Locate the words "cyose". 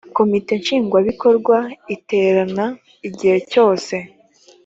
3.51-3.95